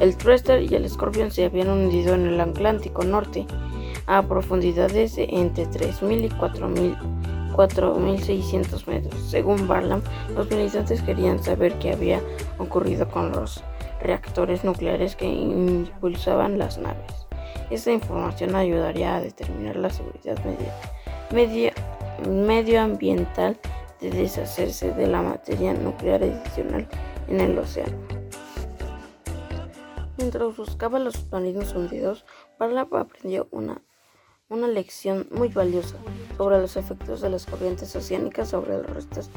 El 0.00 0.16
Thruster 0.16 0.62
y 0.62 0.74
el 0.74 0.88
Scorpion 0.88 1.30
se 1.30 1.44
habían 1.44 1.70
hundido 1.70 2.14
en 2.14 2.26
el 2.26 2.40
Atlántico 2.40 3.04
Norte 3.04 3.46
a 4.06 4.22
profundidades 4.22 5.16
de 5.16 5.26
entre 5.30 5.66
3.000 5.66 6.24
y 6.24 6.28
4.000 6.28 7.26
4.600 7.56 8.86
metros. 8.86 9.20
Según 9.30 9.66
Barlam, 9.66 10.02
los 10.34 10.50
militantes 10.50 11.02
querían 11.02 11.42
saber 11.42 11.78
qué 11.78 11.92
había 11.92 12.20
ocurrido 12.58 13.08
con 13.08 13.32
los 13.32 13.64
reactores 14.02 14.62
nucleares 14.62 15.16
que 15.16 15.26
impulsaban 15.26 16.58
las 16.58 16.78
naves. 16.78 17.26
Esta 17.70 17.92
información 17.92 18.54
ayudaría 18.54 19.16
a 19.16 19.20
determinar 19.20 19.76
la 19.76 19.90
seguridad 19.90 20.38
medioambiental 22.28 23.58
de 24.00 24.10
deshacerse 24.10 24.92
de 24.92 25.06
la 25.06 25.22
materia 25.22 25.72
nuclear 25.72 26.22
adicional 26.22 26.86
en 27.28 27.40
el 27.40 27.58
océano. 27.58 28.25
Mientras 30.18 30.56
buscaba 30.56 30.98
los 30.98 31.14
submarinos 31.14 31.74
hundidos, 31.74 32.24
Barlam 32.58 32.88
aprendió 32.94 33.48
una 33.50 33.82
una 34.48 34.68
lección 34.68 35.26
muy 35.32 35.48
valiosa 35.48 35.96
sobre 36.36 36.60
los 36.60 36.76
efectos 36.76 37.20
de 37.20 37.30
las 37.30 37.46
corrientes 37.46 37.94
oceánicas 37.96 38.50
sobre 38.50 38.78
los 38.78 38.86
restos 38.86 39.30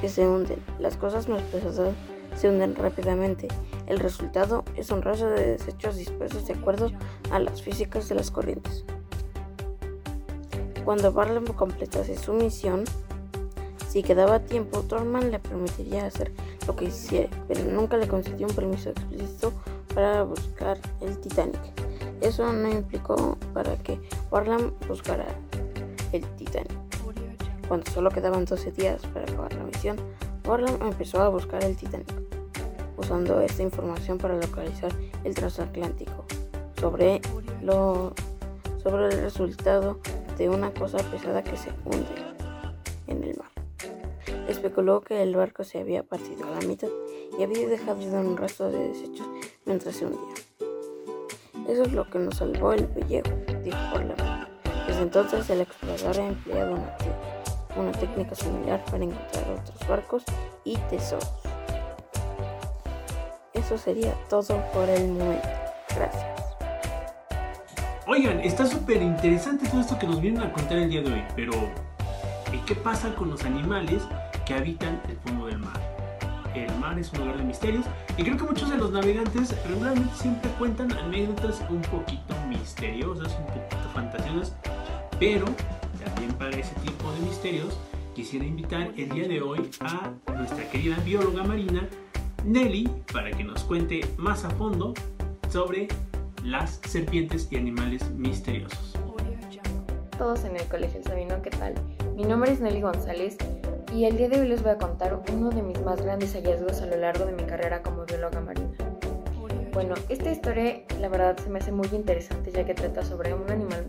que 0.00 0.08
se 0.08 0.26
hunden. 0.26 0.62
Las 0.78 0.96
cosas 0.96 1.28
más 1.28 1.42
pesadas 1.42 1.94
se 2.36 2.48
hunden 2.48 2.76
rápidamente. 2.76 3.48
El 3.86 3.98
resultado 3.98 4.64
es 4.76 4.90
un 4.90 5.02
rastro 5.02 5.30
de 5.30 5.52
desechos 5.52 5.96
dispersos 5.96 6.46
de 6.46 6.54
acuerdo 6.54 6.92
a 7.30 7.40
las 7.40 7.60
físicas 7.60 8.08
de 8.08 8.14
las 8.14 8.30
corrientes. 8.30 8.84
Cuando 10.84 11.12
Barlam 11.12 11.46
completase 11.46 12.16
su 12.16 12.32
misión, 12.32 12.84
si 13.88 14.02
quedaba 14.02 14.40
tiempo, 14.40 14.82
Thorman 14.82 15.30
le 15.30 15.38
permitiría 15.38 16.06
hacer 16.06 16.32
lo 16.66 16.76
que 16.76 16.86
hiciera, 16.86 17.28
pero 17.46 17.64
nunca 17.64 17.96
le 17.96 18.08
concedió 18.08 18.46
un 18.46 18.54
permiso 18.54 18.90
explícito 18.90 19.52
para 19.94 20.22
buscar 20.22 20.78
el 21.00 21.18
Titanic. 21.18 21.60
Eso 22.20 22.52
no 22.52 22.70
implicó 22.70 23.36
para 23.52 23.76
que 23.76 24.00
Barlam 24.30 24.72
buscara 24.88 25.26
el 26.12 26.24
Titanic. 26.36 26.72
Cuando 27.68 27.90
solo 27.90 28.10
quedaban 28.10 28.44
12 28.44 28.72
días 28.72 29.02
para 29.06 29.24
acabar 29.24 29.52
la 29.54 29.64
misión, 29.64 29.96
Barlam 30.44 30.80
empezó 30.82 31.22
a 31.22 31.28
buscar 31.28 31.64
el 31.64 31.76
Titanic, 31.76 32.12
usando 32.96 33.40
esta 33.40 33.62
información 33.62 34.18
para 34.18 34.36
localizar 34.36 34.92
el 35.24 35.34
transatlántico 35.34 36.24
sobre, 36.78 37.20
lo, 37.62 38.12
sobre 38.82 39.06
el 39.06 39.22
resultado 39.22 39.98
de 40.36 40.48
una 40.48 40.72
cosa 40.72 40.98
pesada 41.10 41.42
que 41.42 41.56
se 41.56 41.70
hunde 41.84 42.08
en 43.06 43.22
el 43.24 43.36
mar. 43.36 43.50
Especuló 44.48 45.00
que 45.00 45.22
el 45.22 45.36
barco 45.36 45.64
se 45.64 45.80
había 45.80 46.02
partido 46.02 46.44
a 46.46 46.60
la 46.60 46.66
mitad 46.66 46.88
y 47.38 47.42
había 47.42 47.66
dejado 47.68 48.00
un 48.02 48.36
rastro 48.36 48.70
de 48.70 48.88
desechos 48.88 49.26
mientras 49.64 49.96
se 49.96 50.06
hundía. 50.06 50.34
Eso 51.68 51.82
es 51.82 51.92
lo 51.92 52.08
que 52.10 52.18
nos 52.18 52.36
salvó 52.36 52.72
el 52.72 52.84
pellejo, 52.86 53.30
dijo 53.62 53.78
Orlando. 53.94 54.48
Desde 54.86 55.02
entonces 55.02 55.48
el 55.50 55.60
explorador 55.60 56.20
ha 56.20 56.26
empleado 56.26 56.72
una, 56.72 56.96
una 57.76 57.92
técnica 57.92 58.34
similar 58.34 58.84
para 58.86 59.04
encontrar 59.04 59.50
otros 59.50 59.88
barcos 59.88 60.24
y 60.64 60.76
tesoros. 60.90 61.30
Eso 63.54 63.78
sería 63.78 64.14
todo 64.28 64.60
por 64.72 64.88
el 64.88 65.08
momento. 65.08 65.48
Gracias. 65.94 66.26
Oigan, 68.06 68.40
está 68.40 68.66
súper 68.66 69.00
interesante 69.00 69.68
todo 69.68 69.80
esto 69.80 69.98
que 69.98 70.06
nos 70.06 70.20
vienen 70.20 70.42
a 70.42 70.52
contar 70.52 70.78
el 70.78 70.90
día 70.90 71.02
de 71.02 71.12
hoy, 71.12 71.24
pero 71.36 71.52
¿qué 72.66 72.74
pasa 72.74 73.14
con 73.14 73.30
los 73.30 73.44
animales 73.44 74.02
que 74.44 74.54
habitan 74.54 75.00
el 75.08 75.16
fondo 75.18 75.46
del 75.46 75.58
mar? 75.58 75.80
El 76.54 76.74
mar 76.78 76.98
es 76.98 77.12
un 77.12 77.20
lugar 77.20 77.38
de 77.38 77.44
misterios 77.44 77.84
y 78.16 78.22
creo 78.22 78.36
que 78.36 78.44
muchos 78.44 78.70
de 78.70 78.76
los 78.76 78.90
navegantes 78.92 79.56
regularmente 79.66 80.14
siempre 80.14 80.50
cuentan 80.58 80.92
anécdotas 80.92 81.62
un 81.70 81.80
poquito 81.82 82.34
misteriosas, 82.48 83.34
un 83.38 83.46
poquito 83.46 83.88
fantasiosas, 83.94 84.54
pero 85.18 85.46
también 86.04 86.32
para 86.32 86.50
ese 86.50 86.74
tipo 86.80 87.10
de 87.12 87.20
misterios 87.20 87.78
quisiera 88.14 88.44
invitar 88.44 88.92
el 88.96 89.08
día 89.08 89.26
de 89.26 89.40
hoy 89.40 89.70
a 89.80 90.12
nuestra 90.34 90.68
querida 90.70 90.96
bióloga 91.04 91.44
marina 91.44 91.88
Nelly 92.44 92.90
para 93.12 93.30
que 93.30 93.44
nos 93.44 93.64
cuente 93.64 94.06
más 94.18 94.44
a 94.44 94.50
fondo 94.50 94.92
sobre 95.48 95.88
las 96.44 96.80
serpientes 96.86 97.48
y 97.50 97.56
animales 97.56 98.10
misteriosos. 98.10 98.94
Todos 100.18 100.44
en 100.44 100.56
el 100.56 100.64
Colegio 100.66 101.02
Sabino, 101.02 101.40
¿qué 101.40 101.50
tal? 101.50 101.74
Mi 102.14 102.24
nombre 102.24 102.52
es 102.52 102.60
Nelly 102.60 102.82
González 102.82 103.38
y 103.92 104.06
el 104.06 104.16
día 104.16 104.28
de 104.28 104.40
hoy 104.40 104.48
les 104.48 104.62
voy 104.62 104.72
a 104.72 104.78
contar 104.78 105.20
uno 105.32 105.50
de 105.50 105.62
mis 105.62 105.80
más 105.82 106.00
grandes 106.00 106.32
hallazgos 106.34 106.80
a 106.80 106.86
lo 106.86 106.96
largo 106.96 107.26
de 107.26 107.32
mi 107.32 107.42
carrera 107.42 107.82
como 107.82 108.04
bióloga 108.06 108.40
marina. 108.40 108.70
Bueno, 109.72 109.94
esta 110.08 110.30
historia 110.30 110.82
la 111.00 111.08
verdad 111.08 111.36
se 111.36 111.50
me 111.50 111.58
hace 111.58 111.72
muy 111.72 111.88
interesante 111.92 112.50
ya 112.50 112.64
que 112.64 112.74
trata 112.74 113.04
sobre 113.04 113.34
un 113.34 113.50
animal, 113.50 113.86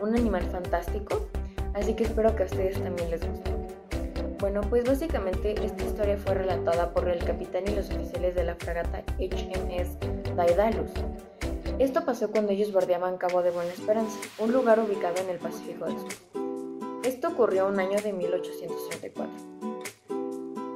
un 0.00 0.16
animal 0.16 0.42
fantástico, 0.44 1.26
así 1.74 1.94
que 1.94 2.04
espero 2.04 2.34
que 2.34 2.44
a 2.44 2.46
ustedes 2.46 2.82
también 2.82 3.10
les 3.10 3.26
guste. 3.26 3.50
Bueno, 4.40 4.62
pues 4.62 4.84
básicamente 4.84 5.54
esta 5.64 5.84
historia 5.84 6.16
fue 6.16 6.34
relatada 6.34 6.92
por 6.92 7.08
el 7.08 7.22
capitán 7.24 7.64
y 7.66 7.74
los 7.74 7.90
oficiales 7.90 8.34
de 8.34 8.44
la 8.44 8.54
fragata 8.54 9.02
HMS 9.18 9.98
Daedalus, 10.36 10.90
esto 11.78 12.04
pasó 12.04 12.30
cuando 12.30 12.52
ellos 12.52 12.72
bordeaban 12.72 13.18
Cabo 13.18 13.42
de 13.42 13.50
Buena 13.50 13.72
Esperanza, 13.72 14.16
un 14.38 14.52
lugar 14.52 14.78
ubicado 14.78 15.16
en 15.20 15.30
el 15.30 15.38
Pacífico 15.38 15.86
del 15.86 15.98
Sur. 15.98 16.43
Esto 17.04 17.28
ocurrió 17.28 17.68
un 17.68 17.78
año 17.78 18.00
de 18.00 18.14
1834. 18.14 19.30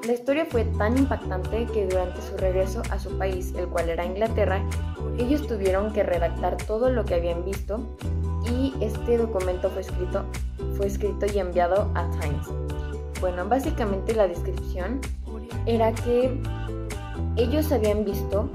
La 0.06 0.12
historia 0.12 0.44
fue 0.44 0.64
tan 0.76 0.98
impactante 0.98 1.64
que 1.72 1.86
durante 1.86 2.20
su 2.20 2.36
regreso 2.36 2.82
a 2.90 2.98
su 2.98 3.16
país, 3.16 3.54
el 3.56 3.66
cual 3.68 3.88
era 3.88 4.04
Inglaterra, 4.04 4.62
ellos 5.18 5.46
tuvieron 5.46 5.90
que 5.90 6.02
redactar 6.02 6.58
todo 6.58 6.90
lo 6.90 7.06
que 7.06 7.14
habían 7.14 7.46
visto 7.46 7.80
y 8.44 8.74
este 8.82 9.16
documento 9.16 9.70
fue 9.70 9.80
escrito, 9.80 10.26
fue 10.76 10.88
escrito 10.88 11.24
y 11.32 11.38
enviado 11.38 11.90
a 11.94 12.10
Times. 12.20 12.46
Bueno, 13.22 13.48
básicamente 13.48 14.14
la 14.14 14.28
descripción 14.28 15.00
era 15.64 15.92
que 15.94 16.38
ellos 17.36 17.72
habían 17.72 18.04
visto 18.04 18.50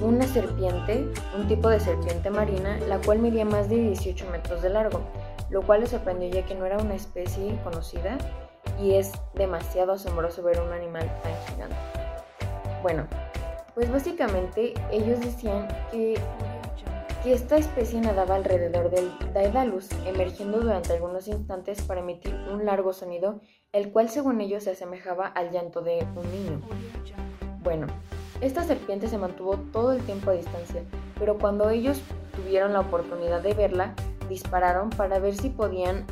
una 0.00 0.28
serpiente, 0.28 1.08
un 1.36 1.48
tipo 1.48 1.68
de 1.68 1.80
serpiente 1.80 2.30
marina, 2.30 2.78
la 2.88 2.98
cual 2.98 3.18
medía 3.18 3.44
más 3.44 3.68
de 3.68 3.78
18 3.78 4.30
metros 4.30 4.62
de 4.62 4.70
largo, 4.70 5.00
lo 5.50 5.62
cual 5.62 5.80
les 5.80 5.90
sorprendió 5.90 6.28
ya 6.28 6.44
que 6.44 6.54
no 6.54 6.66
era 6.66 6.78
una 6.78 6.94
especie 6.94 7.58
conocida 7.62 8.18
y 8.80 8.94
es 8.94 9.12
demasiado 9.34 9.92
asombroso 9.92 10.42
ver 10.42 10.60
un 10.60 10.72
animal 10.72 11.10
tan 11.22 11.32
gigante. 11.46 11.76
Bueno, 12.82 13.06
pues 13.74 13.90
básicamente 13.90 14.74
ellos 14.90 15.20
decían 15.20 15.68
que, 15.90 16.14
que 17.22 17.32
esta 17.32 17.56
especie 17.56 18.00
nadaba 18.00 18.36
alrededor 18.36 18.90
del 18.90 19.10
Daedalus, 19.32 19.88
emergiendo 20.06 20.60
durante 20.60 20.92
algunos 20.92 21.28
instantes 21.28 21.82
para 21.82 22.00
emitir 22.00 22.34
un 22.52 22.64
largo 22.64 22.92
sonido, 22.92 23.40
el 23.72 23.90
cual 23.90 24.08
según 24.08 24.40
ellos 24.40 24.64
se 24.64 24.70
asemejaba 24.70 25.26
al 25.26 25.50
llanto 25.50 25.80
de 25.80 26.06
un 26.16 26.30
niño. 26.30 26.60
Bueno, 27.62 27.86
esta 28.40 28.62
serpiente 28.62 29.08
se 29.08 29.18
mantuvo 29.18 29.56
todo 29.72 29.92
el 29.92 30.02
tiempo 30.02 30.30
a 30.30 30.34
distancia, 30.34 30.82
pero 31.18 31.38
cuando 31.38 31.70
ellos 31.70 32.00
tuvieron 32.36 32.72
la 32.72 32.80
oportunidad 32.80 33.42
de 33.42 33.54
verla, 33.54 33.94
dispararon 34.28 34.90
para 34.90 35.18
ver 35.18 35.36
si 35.36 35.50
podían 35.50 36.04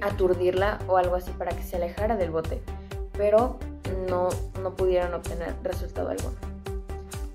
aturdirla 0.00 0.78
o 0.88 0.96
algo 0.96 1.16
así 1.16 1.30
para 1.32 1.54
que 1.54 1.62
se 1.62 1.76
alejara 1.76 2.16
del 2.16 2.30
bote, 2.30 2.60
pero 3.16 3.58
no, 4.08 4.28
no 4.62 4.74
pudieron 4.74 5.14
obtener 5.14 5.54
resultado 5.62 6.10
alguno. 6.10 6.36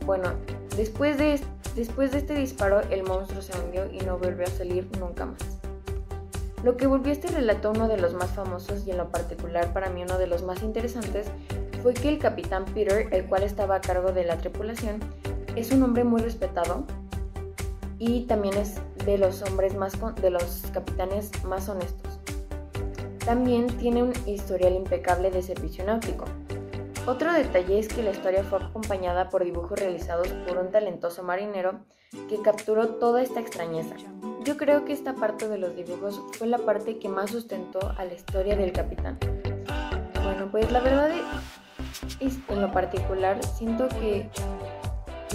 Bueno, 0.05 0.31
después 0.75 1.17
de, 1.17 1.39
después 1.75 2.11
de 2.11 2.19
este 2.19 2.33
disparo, 2.33 2.81
el 2.89 3.03
monstruo 3.03 3.41
se 3.41 3.57
hundió 3.59 3.91
y 3.91 3.99
no 3.99 4.17
volvió 4.17 4.45
a 4.45 4.49
salir 4.49 4.87
nunca 4.99 5.25
más. 5.25 5.39
Lo 6.63 6.75
que 6.75 6.87
volvió 6.87 7.11
este 7.11 7.27
relato 7.27 7.71
uno 7.71 7.87
de 7.87 7.97
los 7.97 8.13
más 8.13 8.31
famosos 8.31 8.85
y 8.87 8.91
en 8.91 8.97
lo 8.97 9.09
particular 9.09 9.73
para 9.73 9.89
mí 9.89 10.03
uno 10.03 10.17
de 10.17 10.27
los 10.27 10.43
más 10.43 10.63
interesantes 10.63 11.27
fue 11.83 11.93
que 11.93 12.09
el 12.09 12.17
capitán 12.17 12.65
Peter, 12.65 13.07
el 13.11 13.25
cual 13.25 13.43
estaba 13.43 13.75
a 13.75 13.81
cargo 13.81 14.11
de 14.11 14.25
la 14.25 14.37
tripulación, 14.37 14.99
es 15.55 15.71
un 15.71 15.83
hombre 15.83 16.03
muy 16.03 16.21
respetado 16.21 16.83
y 17.99 18.25
también 18.25 18.57
es 18.57 18.81
de 19.07 19.17
los 19.17 19.41
hombres 19.41 19.73
más 19.73 19.93
de 20.21 20.29
los 20.29 20.63
capitanes 20.73 21.31
más 21.45 21.69
honestos. 21.69 22.19
También 23.25 23.67
tiene 23.77 24.03
un 24.03 24.11
historial 24.25 24.73
impecable 24.73 25.31
de 25.31 25.41
servicio 25.41 25.85
náutico. 25.85 26.25
Otro 27.05 27.31
detalle 27.31 27.79
es 27.79 27.87
que 27.87 28.03
la 28.03 28.11
historia 28.11 28.43
fue 28.43 28.59
acompañada 28.59 29.29
por 29.29 29.45
dibujos 29.45 29.79
realizados 29.79 30.27
por 30.45 30.57
un 30.57 30.71
talentoso 30.71 31.23
marinero 31.23 31.79
que 32.27 32.41
capturó 32.41 32.95
toda 32.95 33.21
esta 33.21 33.39
extrañeza. 33.39 33.95
Yo 34.43 34.57
creo 34.57 34.83
que 34.83 34.91
esta 34.91 35.15
parte 35.15 35.47
de 35.47 35.57
los 35.57 35.73
dibujos 35.73 36.21
fue 36.33 36.47
la 36.47 36.57
parte 36.57 36.99
que 36.99 37.07
más 37.07 37.31
sustentó 37.31 37.79
a 37.97 38.03
la 38.03 38.13
historia 38.13 38.57
del 38.57 38.73
capitán. 38.73 39.17
Bueno, 40.21 40.49
pues 40.51 40.69
la 40.69 40.81
verdad 40.81 41.11
en 42.19 42.61
lo 42.61 42.71
particular 42.73 43.41
siento 43.41 43.87
que 43.87 44.29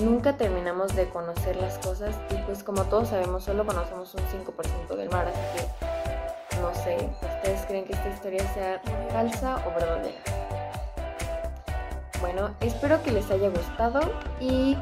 nunca 0.00 0.36
terminamos 0.36 0.94
de 0.96 1.08
conocer 1.08 1.56
las 1.56 1.78
cosas 1.78 2.14
y 2.30 2.36
pues 2.42 2.62
como 2.62 2.84
todos 2.84 3.08
sabemos 3.08 3.44
solo 3.44 3.66
conocemos 3.66 4.14
un 4.14 4.22
5% 4.22 4.96
del 4.96 5.10
mar, 5.10 5.28
así 5.28 5.40
que 5.56 6.60
no 6.60 6.74
sé, 6.74 7.10
¿ustedes 7.20 7.66
creen 7.66 7.84
que 7.84 7.92
esta 7.92 8.08
historia 8.08 8.54
sea 8.54 8.80
falsa 9.10 9.56
o 9.66 9.74
verdadera? 9.74 10.18
Bueno, 12.20 12.54
espero 12.60 13.02
que 13.02 13.10
les 13.10 13.30
haya 13.30 13.48
gustado 13.48 14.00
y 14.40 14.76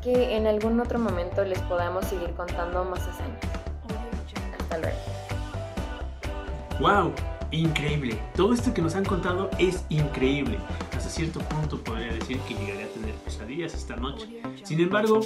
que 0.00 0.36
en 0.36 0.46
algún 0.46 0.78
otro 0.80 0.98
momento 0.98 1.44
les 1.44 1.60
podamos 1.62 2.04
seguir 2.04 2.32
contando 2.34 2.84
más 2.84 3.00
hazañas. 3.00 3.40
Hasta 4.60 4.78
luego. 4.78 4.96
¡Wow! 6.80 7.12
Increíble. 7.50 8.20
Todo 8.36 8.52
esto 8.52 8.72
que 8.72 8.82
nos 8.82 8.94
han 8.94 9.04
contado 9.04 9.50
es 9.58 9.84
increíble 9.88 10.58
cierto 11.14 11.38
punto 11.40 11.78
podría 11.78 12.12
decir 12.12 12.38
que 12.40 12.54
llegaré 12.54 12.84
a 12.84 12.88
tener 12.88 13.14
pesadillas 13.14 13.72
esta 13.72 13.94
noche. 13.94 14.42
Sin 14.64 14.80
embargo, 14.80 15.20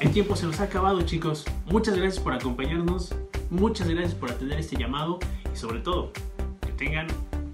el 0.00 0.10
tiempo 0.10 0.36
se 0.36 0.46
nos 0.46 0.58
ha 0.60 0.64
acabado 0.64 1.02
chicos. 1.02 1.44
Muchas 1.66 1.98
gracias 1.98 2.22
por 2.22 2.32
acompañarnos, 2.32 3.14
muchas 3.50 3.88
gracias 3.88 4.14
por 4.14 4.30
atender 4.30 4.58
este 4.58 4.76
llamado 4.76 5.18
y 5.52 5.56
sobre 5.56 5.80
todo 5.80 6.12
que 6.64 6.72
tengan 6.72 7.08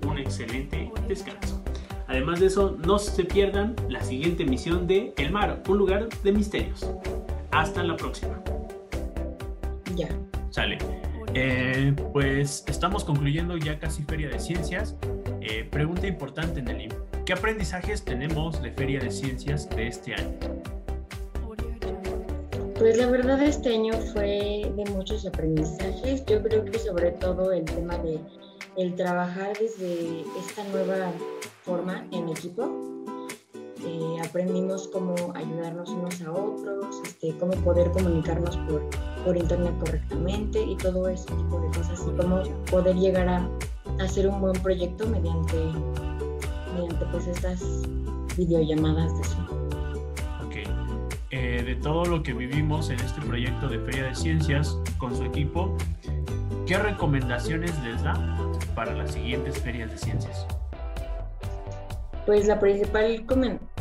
un 0.07 0.19
excelente 0.19 0.93
descanso. 1.09 1.61
Además 2.07 2.39
de 2.39 2.47
eso, 2.47 2.77
no 2.87 3.01
se 3.01 3.25
pierdan 3.25 3.75
la 3.89 4.03
siguiente 4.05 4.45
emisión 4.45 4.87
de 4.87 5.13
El 5.17 5.33
Mar, 5.33 5.61
un 5.69 5.79
lugar 5.79 6.09
de 6.23 6.33
misterios. 6.33 6.89
Hasta 7.51 7.83
la 7.83 7.97
próxima. 7.97 8.41
Ya. 9.97 10.09
Sale. 10.51 10.79
Eh, 11.35 11.93
pues 12.13 12.65
estamos 12.69 13.05
concluyendo 13.05 13.57
ya 13.57 13.81
casi 13.81 14.05
Feria 14.05 14.29
de 14.29 14.39
Ciencias. 14.39 14.95
Eh, 15.41 15.69
pregunta 15.71 16.07
importante, 16.07 16.63
Nelly. 16.63 16.89
¿Qué 17.29 17.35
aprendizajes 17.35 18.03
tenemos 18.03 18.63
de 18.63 18.71
Feria 18.73 19.01
de 19.01 19.11
Ciencias 19.11 19.69
de 19.69 19.89
este 19.89 20.15
año? 20.15 20.39
Pues 22.79 22.97
la 22.97 23.07
verdad 23.11 23.43
este 23.43 23.75
año 23.75 23.93
fue 24.15 24.73
de 24.75 24.91
muchos 24.93 25.27
aprendizajes. 25.27 26.25
Yo 26.25 26.43
creo 26.43 26.65
que 26.65 26.79
sobre 26.79 27.11
todo 27.11 27.53
el 27.53 27.67
tema 27.67 27.99
de 27.99 28.19
el 28.79 28.95
trabajar 28.95 29.53
desde 29.61 30.23
esta 30.41 30.65
nueva 30.73 31.13
forma 31.65 32.07
en 32.13 32.31
equipo. 32.31 32.71
Eh, 33.85 34.17
aprendimos 34.27 34.89
cómo 34.89 35.15
ayudarnos 35.35 35.91
unos 35.91 36.23
a 36.23 36.33
otros, 36.33 37.03
este, 37.05 37.37
cómo 37.37 37.53
poder 37.63 37.91
comunicarnos 37.91 38.57
por, 38.57 38.83
por 39.27 39.37
internet 39.37 39.75
correctamente 39.81 40.63
y 40.63 40.79
todo 40.79 41.07
ese 41.09 41.27
tipo 41.27 41.61
de 41.61 41.67
cosas 41.77 42.01
y 42.09 42.17
cómo 42.19 42.43
poder 42.71 42.97
llegar 42.97 43.29
a 43.29 43.51
hacer 44.01 44.27
un 44.27 44.41
buen 44.41 44.59
proyecto 44.63 45.07
mediante 45.07 45.57
mediante 46.79 47.07
pues 47.07 47.27
estas 47.27 47.61
videollamadas 48.37 49.17
de 49.19 49.25
Zoom. 49.25 49.47
Ok. 50.47 50.57
Eh, 51.31 51.63
de 51.65 51.75
todo 51.77 52.05
lo 52.05 52.23
que 52.23 52.33
vivimos 52.33 52.91
en 52.91 53.01
este 53.01 53.21
proyecto 53.21 53.69
de 53.69 53.79
Feria 53.81 54.05
de 54.05 54.15
Ciencias 54.15 54.79
con 54.99 55.15
su 55.17 55.25
equipo, 55.25 55.77
¿qué 56.67 56.79
recomendaciones 56.79 57.73
les 57.83 58.03
da 58.03 58.15
para 58.75 58.95
las 58.95 59.13
siguientes 59.13 59.59
ferias 59.59 59.91
de 59.91 59.99
ciencias? 59.99 60.47
Pues 62.27 62.47
la 62.47 62.61
principal 62.61 63.25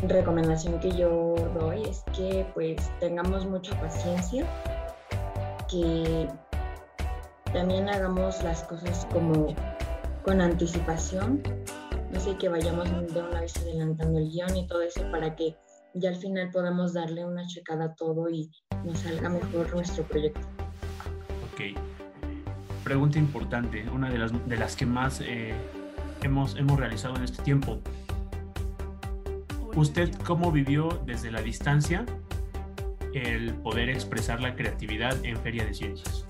recomendación 0.07 0.79
que 0.79 0.91
yo 0.91 1.35
doy 1.59 1.83
es 1.83 2.03
que 2.15 2.45
pues 2.53 2.77
tengamos 2.99 3.45
mucha 3.45 3.79
paciencia, 3.79 4.45
que 5.69 6.27
también 7.51 7.89
hagamos 7.89 8.41
las 8.43 8.63
cosas 8.63 9.05
como 9.11 9.53
con 10.23 10.41
anticipación, 10.41 11.41
sé, 12.19 12.37
que 12.37 12.49
vayamos 12.49 12.89
de 13.13 13.21
una 13.21 13.41
vez 13.41 13.55
adelantando 13.57 14.19
el 14.19 14.29
guion 14.29 14.55
y 14.55 14.67
todo 14.67 14.81
eso 14.81 15.01
para 15.11 15.35
que 15.35 15.55
ya 15.93 16.09
al 16.09 16.15
final 16.15 16.49
podamos 16.51 16.93
darle 16.93 17.25
una 17.25 17.45
checada 17.47 17.85
a 17.85 17.95
todo 17.95 18.29
y 18.29 18.51
nos 18.83 18.99
salga 18.99 19.29
mejor 19.29 19.73
nuestro 19.73 20.03
proyecto. 20.03 20.41
Ok. 21.51 21.77
Pregunta 22.83 23.19
importante, 23.19 23.85
una 23.89 24.09
de 24.09 24.17
las, 24.17 24.47
de 24.47 24.57
las 24.57 24.75
que 24.75 24.85
más 24.85 25.21
eh, 25.21 25.53
hemos, 26.23 26.55
hemos 26.55 26.79
realizado 26.79 27.15
en 27.15 27.23
este 27.23 27.43
tiempo. 27.43 27.79
¿Usted 29.75 30.11
cómo 30.25 30.51
vivió 30.51 31.01
desde 31.05 31.29
la 31.31 31.41
distancia 31.41 32.05
el 33.13 33.53
poder 33.55 33.89
expresar 33.89 34.41
la 34.41 34.55
creatividad 34.55 35.15
en 35.23 35.37
Feria 35.37 35.65
de 35.65 35.73
Ciencias? 35.73 36.25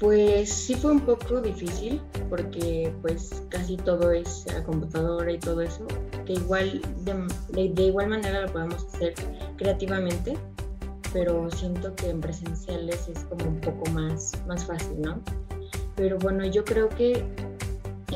Pues 0.00 0.50
sí 0.50 0.74
fue 0.74 0.92
un 0.92 1.00
poco 1.00 1.42
difícil 1.42 2.00
porque 2.30 2.90
pues 3.02 3.42
casi 3.50 3.76
todo 3.76 4.10
es 4.12 4.46
a 4.48 4.64
computadora 4.64 5.30
y 5.30 5.38
todo 5.38 5.60
eso, 5.60 5.86
que 6.24 6.32
igual 6.32 6.80
de, 7.04 7.68
de, 7.68 7.82
igual 7.82 8.08
manera 8.08 8.40
lo 8.40 8.50
podemos 8.50 8.86
hacer 8.86 9.12
creativamente, 9.58 10.38
pero 11.12 11.50
siento 11.50 11.94
que 11.96 12.08
en 12.08 12.22
presenciales 12.22 13.08
es 13.08 13.18
como 13.24 13.44
un 13.44 13.60
poco 13.60 13.90
más, 13.90 14.32
más 14.46 14.64
fácil, 14.64 15.02
¿no? 15.02 15.20
Pero 15.96 16.18
bueno, 16.18 16.46
yo 16.46 16.64
creo 16.64 16.88
que 16.88 17.22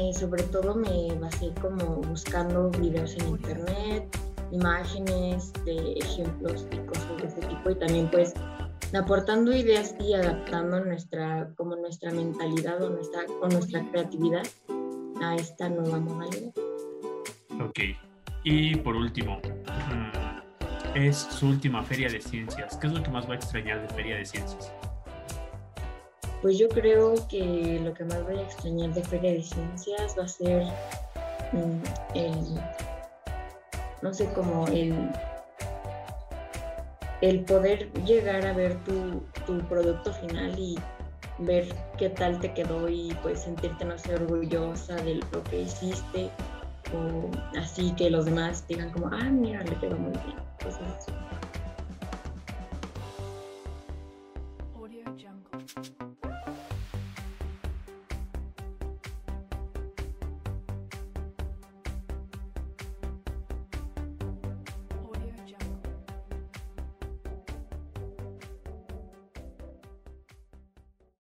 eh, 0.00 0.14
sobre 0.14 0.42
todo 0.44 0.74
me 0.74 1.14
basé 1.20 1.52
como 1.60 1.96
buscando 1.96 2.70
videos 2.70 3.14
en 3.16 3.28
internet, 3.28 4.18
imágenes 4.52 5.52
de 5.66 5.92
ejemplos 5.94 6.66
y 6.72 6.78
cosas 6.86 7.16
de 7.20 7.26
ese 7.26 7.40
tipo 7.40 7.70
y 7.70 7.74
también 7.74 8.10
pues 8.10 8.32
aportando 8.96 9.54
ideas 9.54 9.94
y 10.00 10.14
adaptando 10.14 10.84
nuestra 10.84 11.50
como 11.56 11.76
nuestra 11.76 12.10
mentalidad 12.10 12.82
o 12.82 12.90
nuestra 12.90 13.24
o 13.40 13.48
nuestra 13.48 13.88
creatividad 13.90 14.46
a 15.22 15.36
esta 15.36 15.68
nueva 15.68 15.98
modalidad. 16.00 16.52
Ok. 17.60 17.80
Y 18.44 18.76
por 18.76 18.94
último, 18.94 19.40
es 20.94 21.16
su 21.16 21.48
última 21.48 21.82
feria 21.82 22.08
de 22.08 22.20
ciencias. 22.20 22.76
¿Qué 22.76 22.86
es 22.86 22.92
lo 22.92 23.02
que 23.02 23.10
más 23.10 23.28
va 23.28 23.32
a 23.32 23.36
extrañar 23.36 23.80
de 23.80 23.88
feria 23.94 24.16
de 24.16 24.24
ciencias? 24.24 24.72
Pues 26.44 26.58
yo 26.58 26.68
creo 26.68 27.14
que 27.28 27.80
lo 27.82 27.94
que 27.94 28.04
más 28.04 28.22
voy 28.22 28.36
a 28.36 28.42
extrañar 28.42 28.92
de 28.92 29.02
Feria 29.02 29.32
de 29.32 29.42
Ciencias 29.42 30.14
va 30.18 30.24
a 30.24 30.28
ser 30.28 30.62
mm, 31.52 32.14
el, 32.14 32.60
no 34.02 34.12
sé, 34.12 34.30
como 34.34 34.66
el, 34.68 35.08
el 37.24 37.40
poder 37.40 37.90
llegar 38.04 38.44
a 38.44 38.52
ver 38.52 38.74
tu, 38.84 39.22
tu, 39.46 39.58
producto 39.66 40.12
final 40.12 40.58
y 40.58 40.78
ver 41.38 41.66
qué 41.96 42.10
tal 42.10 42.38
te 42.38 42.52
quedó 42.52 42.86
y 42.88 43.16
pues 43.22 43.40
sentirte, 43.40 43.84
no 43.86 43.96
sé, 43.96 44.14
orgullosa 44.14 44.96
de 44.96 45.14
lo 45.32 45.42
que 45.44 45.62
hiciste 45.62 46.28
o 46.92 47.30
así 47.58 47.92
que 47.96 48.10
los 48.10 48.26
demás 48.26 48.68
digan 48.68 48.90
como, 48.90 49.08
ah, 49.08 49.30
mira, 49.30 49.62
le 49.62 49.74
quedó 49.76 49.96
muy 49.96 50.12
bien. 50.12 50.36
Cosas 50.62 51.06